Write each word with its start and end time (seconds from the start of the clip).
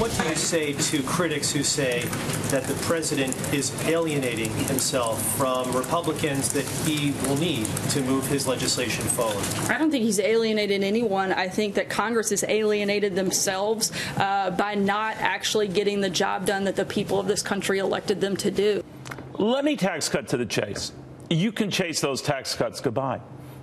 what 0.00 0.16
do 0.16 0.30
you 0.30 0.34
say 0.34 0.72
to 0.72 1.02
critics 1.02 1.52
who 1.52 1.62
say 1.62 2.00
that 2.48 2.64
the 2.64 2.72
president 2.86 3.36
is 3.52 3.70
alienating 3.86 4.50
himself 4.64 5.22
from 5.36 5.70
Republicans 5.76 6.50
that 6.54 6.64
he 6.86 7.12
will 7.24 7.36
need 7.36 7.66
to 7.90 8.00
move 8.00 8.26
his 8.26 8.46
legislation 8.46 9.04
forward? 9.04 9.44
I 9.68 9.76
don't 9.76 9.90
think 9.90 10.04
he's 10.04 10.18
alienated 10.18 10.82
anyone. 10.82 11.34
I 11.34 11.48
think 11.48 11.74
that 11.74 11.90
Congress 11.90 12.30
has 12.30 12.42
alienated 12.44 13.14
themselves 13.14 13.92
uh, 14.16 14.50
by 14.52 14.74
not 14.74 15.16
actually 15.18 15.68
getting 15.68 16.00
the 16.00 16.08
job 16.08 16.46
done 16.46 16.64
that 16.64 16.76
the 16.76 16.86
people 16.86 17.20
of 17.20 17.26
this 17.26 17.42
country 17.42 17.78
elected 17.78 18.22
them 18.22 18.38
to 18.38 18.50
do. 18.50 18.82
Let 19.34 19.66
me 19.66 19.76
tax 19.76 20.08
cut 20.08 20.28
to 20.28 20.38
the 20.38 20.46
chase. 20.46 20.92
You 21.28 21.52
can 21.52 21.70
chase 21.70 22.00
those 22.00 22.22
tax 22.22 22.54
cuts 22.54 22.80
goodbye. 22.80 23.20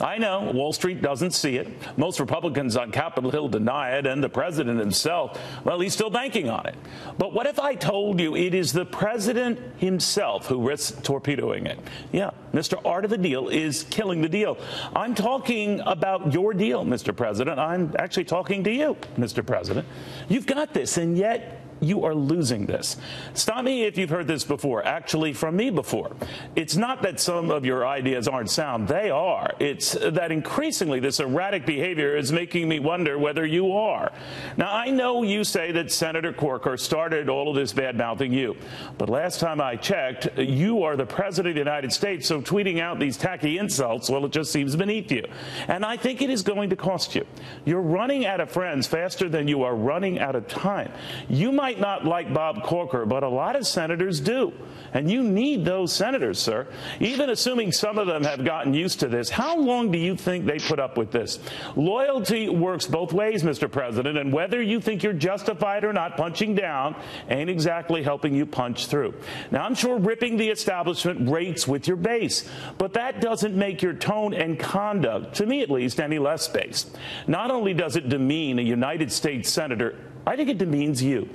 I 0.00 0.18
know 0.18 0.50
Wall 0.52 0.72
Street 0.72 1.02
doesn't 1.02 1.32
see 1.32 1.56
it. 1.56 1.68
Most 1.98 2.20
Republicans 2.20 2.76
on 2.76 2.90
Capitol 2.90 3.30
Hill 3.30 3.48
deny 3.48 3.90
it, 3.90 4.06
and 4.06 4.22
the 4.22 4.28
president 4.28 4.78
himself, 4.78 5.38
well, 5.64 5.80
he's 5.80 5.92
still 5.92 6.10
banking 6.10 6.48
on 6.48 6.66
it. 6.66 6.74
But 7.18 7.32
what 7.32 7.46
if 7.46 7.58
I 7.58 7.74
told 7.74 8.20
you 8.20 8.36
it 8.36 8.54
is 8.54 8.72
the 8.72 8.86
president 8.86 9.58
himself 9.78 10.46
who 10.46 10.66
risks 10.66 11.00
torpedoing 11.02 11.66
it? 11.66 11.78
Yeah, 12.12 12.30
Mr. 12.52 12.80
Art 12.84 13.04
of 13.04 13.10
the 13.10 13.18
Deal 13.18 13.48
is 13.48 13.84
killing 13.84 14.22
the 14.22 14.28
deal. 14.28 14.58
I'm 14.94 15.14
talking 15.14 15.80
about 15.80 16.32
your 16.32 16.54
deal, 16.54 16.84
Mr. 16.84 17.14
President. 17.14 17.58
I'm 17.58 17.94
actually 17.98 18.24
talking 18.24 18.64
to 18.64 18.70
you, 18.70 18.96
Mr. 19.18 19.44
President. 19.46 19.86
You've 20.28 20.46
got 20.46 20.72
this, 20.74 20.96
and 20.96 21.16
yet 21.16 21.60
you 21.80 22.04
are 22.04 22.14
losing 22.14 22.66
this. 22.66 22.96
Stop 23.34 23.64
me 23.64 23.84
if 23.84 23.98
you've 23.98 24.10
heard 24.10 24.26
this 24.26 24.44
before, 24.44 24.84
actually 24.84 25.32
from 25.32 25.56
me 25.56 25.70
before. 25.70 26.14
It's 26.56 26.76
not 26.76 27.02
that 27.02 27.20
some 27.20 27.50
of 27.50 27.64
your 27.64 27.86
ideas 27.86 28.28
aren't 28.28 28.50
sound, 28.50 28.88
they 28.88 29.10
are. 29.10 29.52
It's 29.58 29.92
that 29.92 30.32
increasingly 30.32 31.00
this 31.00 31.20
erratic 31.20 31.66
behavior 31.66 32.16
is 32.16 32.32
making 32.32 32.68
me 32.68 32.78
wonder 32.78 33.18
whether 33.18 33.44
you 33.46 33.72
are. 33.72 34.12
Now, 34.56 34.74
I 34.74 34.90
know 34.90 35.22
you 35.22 35.44
say 35.44 35.72
that 35.72 35.90
Senator 35.90 36.32
Corker 36.32 36.76
started 36.76 37.28
all 37.28 37.48
of 37.48 37.56
this 37.56 37.72
bad 37.72 37.96
mouthing 37.96 38.32
you, 38.32 38.56
but 38.98 39.08
last 39.08 39.40
time 39.40 39.60
I 39.60 39.76
checked, 39.76 40.38
you 40.38 40.82
are 40.82 40.96
the 40.96 41.06
President 41.06 41.50
of 41.50 41.54
the 41.54 41.70
United 41.70 41.92
States, 41.92 42.26
so 42.26 42.40
tweeting 42.40 42.80
out 42.80 42.98
these 42.98 43.16
tacky 43.16 43.58
insults, 43.58 44.10
well, 44.10 44.24
it 44.24 44.32
just 44.32 44.52
seems 44.52 44.76
beneath 44.76 45.10
you. 45.10 45.24
And 45.68 45.84
I 45.84 45.96
think 45.96 46.22
it 46.22 46.30
is 46.30 46.42
going 46.42 46.70
to 46.70 46.76
cost 46.76 47.14
you. 47.14 47.26
You're 47.64 47.80
running 47.80 48.26
out 48.26 48.40
of 48.40 48.50
friends 48.50 48.86
faster 48.86 49.28
than 49.28 49.48
you 49.48 49.62
are 49.62 49.74
running 49.74 50.18
out 50.18 50.36
of 50.36 50.48
time. 50.48 50.92
You 51.28 51.52
might 51.52 51.69
might 51.70 51.80
not 51.80 52.04
like 52.04 52.34
Bob 52.34 52.64
Corker, 52.64 53.06
but 53.06 53.22
a 53.22 53.28
lot 53.28 53.54
of 53.54 53.64
senators 53.64 54.18
do. 54.18 54.52
And 54.92 55.08
you 55.08 55.22
need 55.22 55.64
those 55.64 55.92
senators, 55.92 56.40
sir. 56.40 56.66
Even 56.98 57.30
assuming 57.30 57.70
some 57.70 57.96
of 57.96 58.08
them 58.08 58.24
have 58.24 58.44
gotten 58.44 58.74
used 58.74 58.98
to 59.00 59.08
this, 59.08 59.30
how 59.30 59.56
long 59.56 59.92
do 59.92 59.98
you 59.98 60.16
think 60.16 60.46
they 60.46 60.58
put 60.58 60.80
up 60.80 60.96
with 60.96 61.12
this? 61.12 61.38
Loyalty 61.76 62.48
works 62.48 62.86
both 62.86 63.12
ways, 63.12 63.44
Mr. 63.44 63.70
President, 63.70 64.18
and 64.18 64.32
whether 64.32 64.60
you 64.60 64.80
think 64.80 65.04
you're 65.04 65.12
justified 65.12 65.84
or 65.84 65.92
not 65.92 66.16
punching 66.16 66.56
down 66.56 66.96
ain't 67.28 67.48
exactly 67.48 68.02
helping 68.02 68.34
you 68.34 68.46
punch 68.46 68.86
through. 68.86 69.14
Now, 69.52 69.64
I'm 69.64 69.76
sure 69.76 69.96
ripping 69.96 70.36
the 70.36 70.48
establishment 70.48 71.30
rates 71.30 71.68
with 71.68 71.86
your 71.86 71.98
base, 71.98 72.48
but 72.78 72.94
that 72.94 73.20
doesn't 73.20 73.54
make 73.54 73.80
your 73.80 73.94
tone 73.94 74.34
and 74.34 74.58
conduct, 74.58 75.36
to 75.36 75.46
me 75.46 75.62
at 75.62 75.70
least, 75.70 76.00
any 76.00 76.18
less 76.18 76.48
based. 76.48 76.98
Not 77.28 77.52
only 77.52 77.74
does 77.74 77.94
it 77.94 78.08
demean 78.08 78.58
a 78.58 78.62
United 78.62 79.12
States 79.12 79.48
senator, 79.48 79.96
I 80.30 80.36
think 80.36 80.48
it 80.48 80.58
demeans 80.58 81.02
you. 81.02 81.28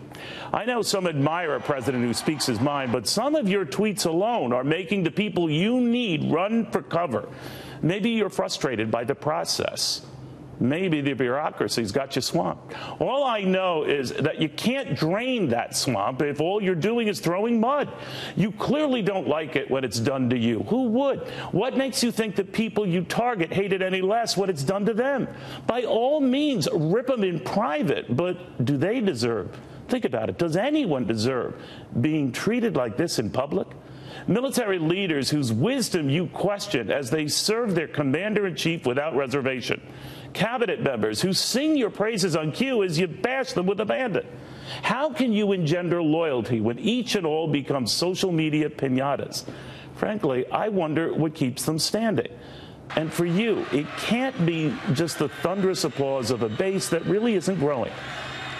I 0.53 0.63
know 0.63 0.81
some 0.81 1.05
admire 1.05 1.55
a 1.55 1.59
president 1.59 2.05
who 2.05 2.13
speaks 2.13 2.45
his 2.45 2.61
mind, 2.61 2.93
but 2.93 3.09
some 3.09 3.35
of 3.35 3.49
your 3.49 3.65
tweets 3.65 4.05
alone 4.05 4.53
are 4.53 4.63
making 4.63 5.03
the 5.03 5.11
people 5.11 5.51
you 5.51 5.81
need 5.81 6.31
run 6.31 6.71
for 6.71 6.81
cover. 6.81 7.27
Maybe 7.81 8.11
you're 8.11 8.29
frustrated 8.29 8.89
by 8.89 9.03
the 9.03 9.13
process. 9.13 10.05
Maybe 10.59 11.01
the 11.01 11.13
bureaucracy's 11.13 11.91
got 11.91 12.15
you 12.15 12.21
swamped. 12.21 12.75
All 12.99 13.23
I 13.23 13.41
know 13.41 13.83
is 13.83 14.13
that 14.13 14.41
you 14.41 14.49
can't 14.49 14.95
drain 14.95 15.49
that 15.49 15.75
swamp 15.75 16.21
if 16.21 16.39
all 16.39 16.61
you're 16.61 16.75
doing 16.75 17.07
is 17.07 17.19
throwing 17.19 17.59
mud. 17.59 17.89
You 18.35 18.51
clearly 18.51 19.01
don't 19.01 19.27
like 19.27 19.55
it 19.55 19.69
when 19.69 19.83
it's 19.83 19.99
done 19.99 20.29
to 20.29 20.37
you. 20.37 20.63
Who 20.63 20.87
would? 20.89 21.19
What 21.51 21.77
makes 21.77 22.03
you 22.03 22.11
think 22.11 22.35
the 22.35 22.43
people 22.43 22.87
you 22.87 23.03
target 23.03 23.51
hate 23.51 23.73
it 23.73 23.81
any 23.81 24.01
less 24.01 24.37
when 24.37 24.49
it's 24.49 24.63
done 24.63 24.85
to 24.85 24.93
them? 24.93 25.27
By 25.67 25.83
all 25.83 26.21
means, 26.21 26.67
rip 26.73 27.07
them 27.07 27.23
in 27.23 27.41
private, 27.41 28.15
but 28.15 28.63
do 28.63 28.77
they 28.77 29.01
deserve? 29.01 29.57
Think 29.87 30.05
about 30.05 30.29
it. 30.29 30.37
Does 30.37 30.55
anyone 30.55 31.05
deserve 31.05 31.61
being 31.99 32.31
treated 32.31 32.75
like 32.75 32.97
this 32.97 33.19
in 33.19 33.29
public? 33.29 33.67
Military 34.27 34.79
leaders 34.79 35.29
whose 35.29 35.51
wisdom 35.51 36.09
you 36.09 36.27
question 36.27 36.89
as 36.89 37.09
they 37.11 37.27
serve 37.27 37.75
their 37.75 37.87
commander 37.87 38.47
in 38.47 38.55
chief 38.55 38.85
without 38.85 39.15
reservation 39.15 39.81
cabinet 40.35 40.81
members 40.81 41.21
who 41.21 41.33
sing 41.33 41.75
your 41.75 41.89
praises 41.89 42.35
on 42.35 42.51
cue 42.51 42.83
as 42.83 42.99
you 42.99 43.07
bash 43.07 43.53
them 43.53 43.65
with 43.65 43.79
abandon. 43.79 44.27
How 44.83 45.09
can 45.09 45.33
you 45.33 45.51
engender 45.51 46.01
loyalty 46.03 46.61
when 46.61 46.77
each 46.77 47.15
and 47.15 47.25
all 47.25 47.47
become 47.47 47.87
social 47.87 48.31
media 48.31 48.69
pinatas? 48.69 49.45
Frankly, 49.95 50.45
I 50.51 50.69
wonder 50.69 51.13
what 51.13 51.33
keeps 51.33 51.63
them 51.63 51.79
standing. 51.79 52.27
And 52.95 53.11
for 53.11 53.25
you, 53.25 53.65
it 53.71 53.87
can't 53.97 54.45
be 54.45 54.75
just 54.93 55.17
the 55.17 55.29
thunderous 55.29 55.83
applause 55.85 56.29
of 56.29 56.43
a 56.43 56.49
base 56.49 56.89
that 56.89 57.05
really 57.05 57.35
isn't 57.35 57.57
growing. 57.57 57.91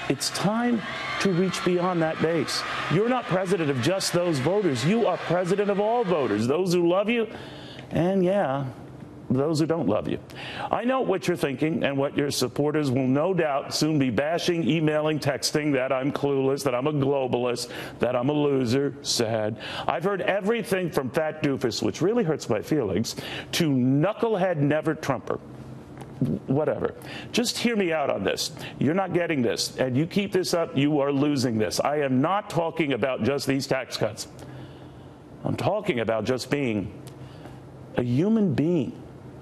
It's 0.09 0.29
time 0.31 0.81
to 1.21 1.31
reach 1.31 1.63
beyond 1.65 2.01
that 2.01 2.21
base. 2.21 2.63
You're 2.91 3.09
not 3.09 3.25
president 3.25 3.69
of 3.69 3.81
just 3.81 4.13
those 4.13 4.39
voters. 4.39 4.85
You 4.85 5.07
are 5.07 5.17
president 5.17 5.69
of 5.69 5.79
all 5.79 6.03
voters, 6.03 6.47
those 6.47 6.73
who 6.73 6.87
love 6.87 7.09
you, 7.09 7.27
and 7.91 8.23
yeah, 8.23 8.65
those 9.29 9.59
who 9.59 9.65
don't 9.65 9.87
love 9.87 10.07
you. 10.07 10.19
I 10.71 10.83
know 10.83 11.01
what 11.01 11.27
you're 11.27 11.37
thinking, 11.37 11.83
and 11.83 11.97
what 11.97 12.17
your 12.17 12.31
supporters 12.31 12.91
will 12.91 13.07
no 13.07 13.33
doubt 13.33 13.73
soon 13.73 13.97
be 13.97 14.09
bashing, 14.09 14.67
emailing, 14.67 15.19
texting 15.19 15.73
that 15.73 15.91
I'm 15.91 16.11
clueless, 16.11 16.63
that 16.63 16.75
I'm 16.75 16.87
a 16.87 16.93
globalist, 16.93 17.69
that 17.99 18.15
I'm 18.15 18.29
a 18.29 18.33
loser, 18.33 18.95
sad. 19.01 19.57
I've 19.87 20.03
heard 20.03 20.21
everything 20.21 20.91
from 20.91 21.09
fat 21.09 21.41
doofus, 21.41 21.81
which 21.81 22.01
really 22.01 22.23
hurts 22.23 22.49
my 22.49 22.61
feelings, 22.61 23.15
to 23.53 23.69
knucklehead 23.69 24.57
never 24.57 24.95
Trumper 24.95 25.39
whatever. 26.47 26.95
Just 27.33 27.57
hear 27.57 27.75
me 27.75 27.91
out 27.91 28.09
on 28.09 28.23
this. 28.23 28.51
You're 28.79 28.93
not 28.93 29.13
getting 29.13 29.41
this, 29.41 29.75
and 29.77 29.97
you 29.97 30.07
keep 30.07 30.31
this 30.31 30.53
up, 30.53 30.75
you 30.77 30.99
are 31.01 31.11
losing 31.11 31.57
this. 31.57 31.79
I 31.79 31.97
am 31.97 32.21
not 32.21 32.49
talking 32.49 32.93
about 32.93 33.23
just 33.23 33.45
these 33.47 33.67
tax 33.67 33.97
cuts. 33.97 34.27
I'm 35.43 35.57
talking 35.57 35.99
about 35.99 36.23
just 36.23 36.49
being 36.49 36.91
a 37.97 38.03
human 38.03 38.53
being 38.53 39.01